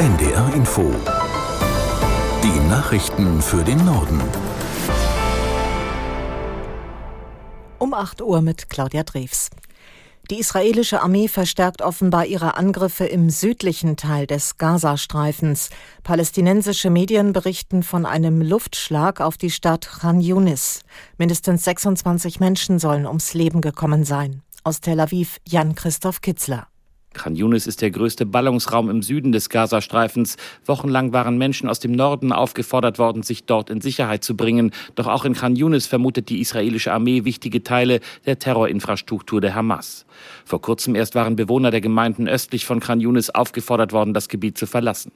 NDR 0.00 0.54
Info. 0.54 0.90
Die 2.42 2.68
Nachrichten 2.70 3.42
für 3.42 3.62
den 3.62 3.84
Norden. 3.84 4.18
Um 7.78 7.92
8 7.92 8.22
Uhr 8.22 8.40
mit 8.40 8.70
Claudia 8.70 9.02
Drews. 9.02 9.50
Die 10.30 10.38
israelische 10.38 11.02
Armee 11.02 11.28
verstärkt 11.28 11.82
offenbar 11.82 12.24
ihre 12.24 12.56
Angriffe 12.56 13.04
im 13.04 13.28
südlichen 13.28 13.98
Teil 13.98 14.26
des 14.26 14.56
Gazastreifens. 14.56 15.68
Palästinensische 16.02 16.88
Medien 16.88 17.34
berichten 17.34 17.82
von 17.82 18.06
einem 18.06 18.40
Luftschlag 18.40 19.20
auf 19.20 19.36
die 19.36 19.50
Stadt 19.50 19.86
Khan 19.86 20.22
Yunis. 20.22 20.80
Mindestens 21.18 21.64
26 21.64 22.40
Menschen 22.40 22.78
sollen 22.78 23.04
ums 23.04 23.34
Leben 23.34 23.60
gekommen 23.60 24.04
sein. 24.04 24.40
Aus 24.64 24.80
Tel 24.80 24.98
Aviv 24.98 25.36
Jan-Christoph 25.46 26.22
Kitzler. 26.22 26.68
Khan 27.12 27.34
Yunis 27.34 27.66
ist 27.66 27.82
der 27.82 27.90
größte 27.90 28.24
Ballungsraum 28.24 28.88
im 28.88 29.02
Süden 29.02 29.32
des 29.32 29.48
Gazastreifens. 29.48 30.36
Wochenlang 30.64 31.12
waren 31.12 31.38
Menschen 31.38 31.68
aus 31.68 31.80
dem 31.80 31.90
Norden 31.90 32.32
aufgefordert 32.32 33.00
worden, 33.00 33.24
sich 33.24 33.44
dort 33.44 33.68
in 33.68 33.80
Sicherheit 33.80 34.22
zu 34.22 34.36
bringen. 34.36 34.70
Doch 34.94 35.08
auch 35.08 35.24
in 35.24 35.34
Khan 35.34 35.56
Yunis 35.56 35.88
vermutet 35.88 36.28
die 36.28 36.40
israelische 36.40 36.92
Armee 36.92 37.24
wichtige 37.24 37.64
Teile 37.64 37.98
der 38.26 38.38
Terrorinfrastruktur 38.38 39.40
der 39.40 39.56
Hamas. 39.56 40.06
Vor 40.44 40.62
kurzem 40.62 40.94
erst 40.94 41.16
waren 41.16 41.34
Bewohner 41.34 41.72
der 41.72 41.80
Gemeinden 41.80 42.28
östlich 42.28 42.64
von 42.64 42.78
Khan 42.78 43.00
Yunis 43.00 43.28
aufgefordert 43.30 43.92
worden, 43.92 44.14
das 44.14 44.28
Gebiet 44.28 44.56
zu 44.56 44.66
verlassen. 44.66 45.10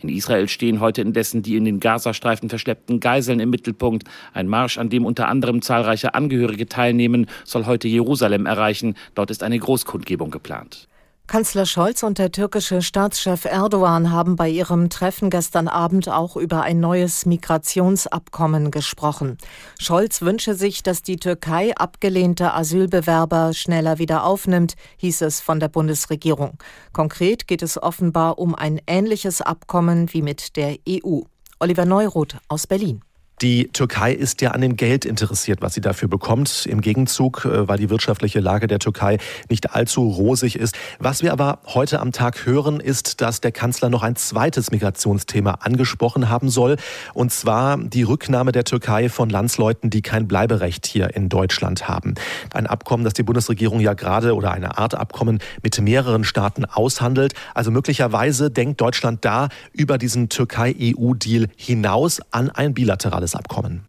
In 0.00 0.08
Israel 0.08 0.48
stehen 0.48 0.80
heute 0.80 1.00
indessen 1.00 1.42
die 1.42 1.56
in 1.56 1.64
den 1.64 1.78
Gazastreifen 1.78 2.48
verschleppten 2.48 2.98
Geiseln 2.98 3.38
im 3.38 3.50
Mittelpunkt. 3.50 4.02
Ein 4.34 4.48
Marsch, 4.48 4.78
an 4.78 4.88
dem 4.88 5.06
unter 5.06 5.28
anderem 5.28 5.62
zahlreiche 5.62 6.14
Angehörige 6.14 6.66
teilnehmen, 6.66 7.28
soll 7.44 7.66
heute 7.66 7.86
Jerusalem 7.86 8.46
erreichen. 8.46 8.96
Dort 9.14 9.30
ist 9.30 9.44
eine 9.44 9.58
Großkundgebung 9.60 10.32
geplant. 10.32 10.88
Kanzler 11.26 11.66
Scholz 11.66 12.04
und 12.04 12.18
der 12.18 12.30
türkische 12.30 12.82
Staatschef 12.82 13.46
Erdogan 13.46 14.12
haben 14.12 14.36
bei 14.36 14.48
ihrem 14.48 14.90
Treffen 14.90 15.28
gestern 15.28 15.66
Abend 15.66 16.08
auch 16.08 16.36
über 16.36 16.62
ein 16.62 16.78
neues 16.78 17.26
Migrationsabkommen 17.26 18.70
gesprochen. 18.70 19.36
Scholz 19.78 20.22
wünsche 20.22 20.54
sich, 20.54 20.84
dass 20.84 21.02
die 21.02 21.16
Türkei 21.16 21.76
abgelehnte 21.76 22.54
Asylbewerber 22.54 23.54
schneller 23.54 23.98
wieder 23.98 24.22
aufnimmt, 24.22 24.74
hieß 24.98 25.22
es 25.22 25.40
von 25.40 25.58
der 25.58 25.68
Bundesregierung. 25.68 26.58
Konkret 26.92 27.48
geht 27.48 27.62
es 27.62 27.82
offenbar 27.82 28.38
um 28.38 28.54
ein 28.54 28.80
ähnliches 28.86 29.42
Abkommen 29.42 30.12
wie 30.12 30.22
mit 30.22 30.56
der 30.56 30.76
EU. 30.88 31.22
Oliver 31.58 31.86
Neuroth 31.86 32.36
aus 32.48 32.68
Berlin. 32.68 33.05
Die 33.42 33.68
Türkei 33.70 34.14
ist 34.14 34.40
ja 34.40 34.52
an 34.52 34.62
dem 34.62 34.76
Geld 34.76 35.04
interessiert, 35.04 35.60
was 35.60 35.74
sie 35.74 35.82
dafür 35.82 36.08
bekommt. 36.08 36.64
Im 36.64 36.80
Gegenzug, 36.80 37.44
äh, 37.44 37.68
weil 37.68 37.76
die 37.76 37.90
wirtschaftliche 37.90 38.40
Lage 38.40 38.66
der 38.66 38.78
Türkei 38.78 39.18
nicht 39.50 39.74
allzu 39.74 40.08
rosig 40.08 40.56
ist. 40.56 40.74
Was 41.00 41.22
wir 41.22 41.32
aber 41.32 41.58
heute 41.66 42.00
am 42.00 42.12
Tag 42.12 42.46
hören, 42.46 42.80
ist, 42.80 43.20
dass 43.20 43.42
der 43.42 43.52
Kanzler 43.52 43.90
noch 43.90 44.02
ein 44.02 44.16
zweites 44.16 44.70
Migrationsthema 44.70 45.58
angesprochen 45.60 46.30
haben 46.30 46.48
soll. 46.48 46.76
Und 47.12 47.30
zwar 47.30 47.76
die 47.76 48.04
Rücknahme 48.04 48.52
der 48.52 48.64
Türkei 48.64 49.10
von 49.10 49.28
Landsleuten, 49.28 49.90
die 49.90 50.00
kein 50.00 50.26
Bleiberecht 50.26 50.86
hier 50.86 51.14
in 51.14 51.28
Deutschland 51.28 51.88
haben. 51.88 52.14
Ein 52.54 52.66
Abkommen, 52.66 53.04
das 53.04 53.12
die 53.12 53.22
Bundesregierung 53.22 53.80
ja 53.80 53.92
gerade 53.92 54.34
oder 54.34 54.52
eine 54.52 54.78
Art 54.78 54.94
Abkommen 54.94 55.40
mit 55.62 55.78
mehreren 55.78 56.24
Staaten 56.24 56.64
aushandelt. 56.64 57.34
Also 57.52 57.70
möglicherweise 57.70 58.50
denkt 58.50 58.80
Deutschland 58.80 59.26
da 59.26 59.50
über 59.74 59.98
diesen 59.98 60.30
Türkei-EU-Deal 60.30 61.48
hinaus 61.56 62.22
an 62.30 62.48
ein 62.48 62.72
bilaterales 62.72 63.25
Abkommen. 63.34 63.88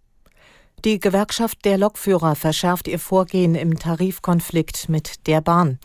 Die 0.85 0.99
Gewerkschaft 0.99 1.65
der 1.65 1.79
Lokführer 1.79 2.35
verschärft 2.35 2.87
ihr 2.87 2.99
Vorgehen 2.99 3.55
im 3.55 3.79
Tarifkonflikt 3.79 4.89
mit 4.89 5.25
der 5.25 5.41
Bahn. 5.41 5.79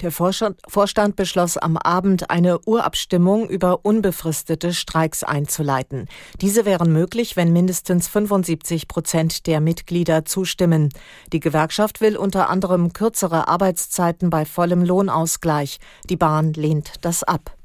Der 0.00 0.10
Vorstand 0.10 1.16
beschloss 1.16 1.58
am 1.58 1.76
Abend 1.76 2.30
eine 2.30 2.58
Urabstimmung 2.60 3.50
über 3.50 3.84
unbefristete 3.84 4.72
Streiks 4.72 5.22
einzuleiten. 5.22 6.08
Diese 6.40 6.64
wären 6.64 6.90
möglich, 6.90 7.36
wenn 7.36 7.52
mindestens 7.52 8.08
75 8.08 8.88
Prozent 8.88 9.46
der 9.46 9.60
Mitglieder 9.60 10.24
zustimmen. 10.24 10.88
Die 11.34 11.40
Gewerkschaft 11.40 12.00
will 12.00 12.16
unter 12.16 12.48
anderem 12.48 12.94
kürzere 12.94 13.48
Arbeitszeiten 13.48 14.30
bei 14.30 14.46
vollem 14.46 14.82
Lohnausgleich. 14.82 15.78
Die 16.08 16.16
Bahn 16.16 16.54
lehnt 16.54 16.94
das 17.02 17.22
ab. 17.22 17.57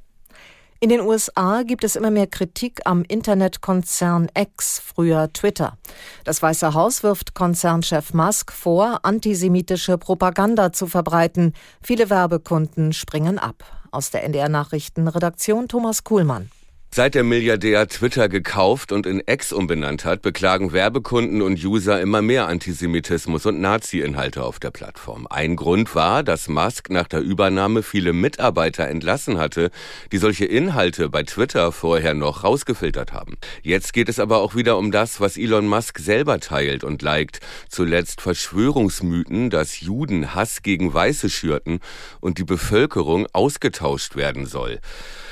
In 0.83 0.89
den 0.89 0.99
USA 0.99 1.63
gibt 1.63 1.85
es 1.85 1.95
immer 1.95 2.11
mehr 2.11 2.27
Kritik 2.27 2.81
am 2.83 3.05
Internetkonzern 3.07 4.27
X, 4.37 4.81
früher 4.85 5.31
Twitter. 5.31 5.77
Das 6.25 6.41
Weiße 6.41 6.73
Haus 6.73 7.03
wirft 7.03 7.33
Konzernchef 7.33 8.13
Musk 8.13 8.51
vor, 8.51 8.99
antisemitische 9.03 9.97
Propaganda 9.97 10.73
zu 10.73 10.87
verbreiten. 10.87 11.53
Viele 11.81 12.09
Werbekunden 12.09 12.91
springen 12.91 13.39
ab. 13.39 13.63
Aus 13.91 14.11
der 14.11 14.25
NDR 14.25 14.49
Nachrichtenredaktion 14.49 15.69
Thomas 15.69 16.03
Kuhlmann. 16.03 16.51
Seit 16.95 17.15
der 17.15 17.23
Milliardär 17.23 17.87
Twitter 17.87 18.29
gekauft 18.29 18.91
und 18.91 19.07
in 19.07 19.23
X 19.25 19.51
umbenannt 19.51 20.05
hat, 20.05 20.21
beklagen 20.21 20.73
Werbekunden 20.73 21.41
und 21.41 21.65
User 21.65 21.99
immer 21.99 22.21
mehr 22.21 22.47
Antisemitismus 22.47 23.47
und 23.47 23.59
Nazi-Inhalte 23.59 24.43
auf 24.43 24.59
der 24.59 24.69
Plattform. 24.69 25.25
Ein 25.27 25.55
Grund 25.55 25.95
war, 25.95 26.21
dass 26.21 26.47
Musk 26.47 26.91
nach 26.91 27.07
der 27.07 27.21
Übernahme 27.21 27.81
viele 27.81 28.13
Mitarbeiter 28.13 28.87
entlassen 28.87 29.39
hatte, 29.39 29.71
die 30.11 30.19
solche 30.19 30.45
Inhalte 30.45 31.09
bei 31.09 31.23
Twitter 31.23 31.71
vorher 31.71 32.13
noch 32.13 32.43
rausgefiltert 32.43 33.11
haben. 33.11 33.37
Jetzt 33.63 33.93
geht 33.93 34.07
es 34.07 34.19
aber 34.19 34.37
auch 34.37 34.53
wieder 34.53 34.77
um 34.77 34.91
das, 34.91 35.19
was 35.19 35.35
Elon 35.35 35.65
Musk 35.65 35.97
selber 35.97 36.39
teilt 36.39 36.83
und 36.83 37.01
liked. 37.01 37.39
Zuletzt 37.69 38.21
Verschwörungsmythen, 38.21 39.49
dass 39.49 39.81
Juden 39.81 40.35
Hass 40.35 40.61
gegen 40.61 40.93
Weiße 40.93 41.31
schürten 41.31 41.79
und 42.19 42.37
die 42.37 42.43
Bevölkerung 42.43 43.25
ausgetauscht 43.33 44.15
werden 44.15 44.45
soll. 44.45 44.79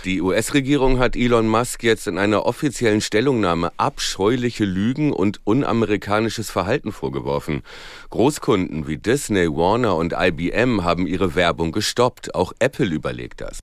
Die 0.06 0.24
US-Regierung 0.24 0.98
hat 0.98 1.16
Elon 1.16 1.51
Musk 1.52 1.84
jetzt 1.84 2.08
in 2.08 2.18
einer 2.18 2.46
offiziellen 2.46 3.02
Stellungnahme 3.02 3.72
abscheuliche 3.78 4.66
Lügen 4.66 5.14
und 5.14 5.42
unamerikanisches 5.44 6.50
Verhalten 6.50 6.92
vorgeworfen. 6.92 7.62
Großkunden 8.10 8.88
wie 8.88 8.98
Disney, 8.98 9.48
Warner 9.48 9.96
und 9.96 10.14
IBM 10.18 10.84
haben 10.84 11.08
ihre 11.08 11.36
Werbung 11.36 11.72
gestoppt. 11.72 12.34
Auch 12.34 12.54
Apple 12.60 12.88
überlegt 12.88 13.42
das. 13.42 13.61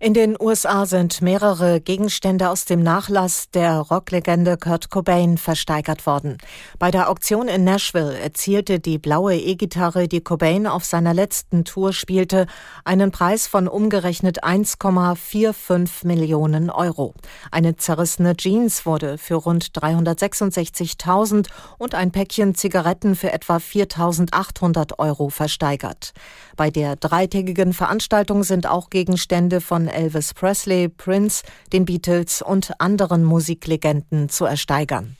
In 0.00 0.12
den 0.12 0.36
USA 0.40 0.86
sind 0.86 1.22
mehrere 1.22 1.80
Gegenstände 1.80 2.50
aus 2.50 2.64
dem 2.64 2.82
Nachlass 2.82 3.50
der 3.50 3.78
Rocklegende 3.78 4.56
Kurt 4.56 4.90
Cobain 4.90 5.38
versteigert 5.38 6.04
worden. 6.04 6.38
Bei 6.80 6.90
der 6.90 7.08
Auktion 7.08 7.46
in 7.46 7.62
Nashville 7.62 8.18
erzielte 8.18 8.80
die 8.80 8.98
blaue 8.98 9.36
E-Gitarre, 9.36 10.08
die 10.08 10.20
Cobain 10.20 10.66
auf 10.66 10.84
seiner 10.84 11.14
letzten 11.14 11.64
Tour 11.64 11.92
spielte, 11.92 12.46
einen 12.84 13.12
Preis 13.12 13.46
von 13.46 13.68
umgerechnet 13.68 14.42
1,45 14.42 16.04
Millionen 16.06 16.70
Euro. 16.70 17.14
Eine 17.52 17.76
zerrissene 17.76 18.36
Jeans 18.36 18.84
wurde 18.86 19.16
für 19.16 19.36
rund 19.36 19.70
366.000 19.78 21.46
und 21.78 21.94
ein 21.94 22.10
Päckchen 22.10 22.56
Zigaretten 22.56 23.14
für 23.14 23.32
etwa 23.32 23.58
4.800 23.58 24.98
Euro 24.98 25.28
versteigert. 25.28 26.12
Bei 26.56 26.70
der 26.70 26.96
dreitägigen 26.96 27.72
Veranstaltung 27.72 28.42
sind 28.42 28.66
auch 28.66 28.90
Gegenstände 28.90 29.60
von 29.84 29.92
Elvis 29.92 30.32
Presley, 30.32 30.88
Prince, 30.88 31.42
den 31.72 31.84
Beatles 31.84 32.40
und 32.40 32.72
anderen 32.80 33.22
Musiklegenden 33.22 34.30
zu 34.30 34.46
ersteigern. 34.46 35.16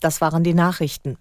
Das 0.00 0.20
waren 0.20 0.42
die 0.42 0.54
Nachrichten. 0.54 1.18